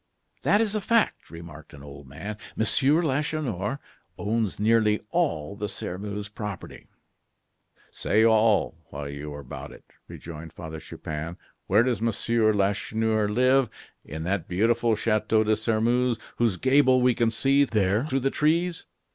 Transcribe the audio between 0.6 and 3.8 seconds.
is a fact," remarked an old man; "Monsieur Lacheneur